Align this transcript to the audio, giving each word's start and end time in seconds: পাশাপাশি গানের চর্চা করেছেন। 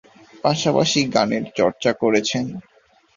পাশাপাশি 0.43 0.99
গানের 1.15 1.43
চর্চা 1.57 1.91
করেছেন। 2.01 2.45